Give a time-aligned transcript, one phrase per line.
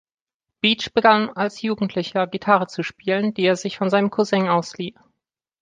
[0.61, 4.95] Beach begann als Jugendlicher Gitarre zu spielen, die er sich von seinem Cousin auslieh.